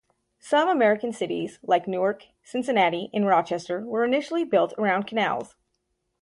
[0.39, 5.55] Some American cities, like Newark, Cincinnati and Rochester, were initially built around canals.